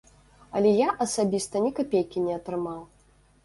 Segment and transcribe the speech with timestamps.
[0.59, 2.85] Але я асабіста ні капейкі не атрымаў.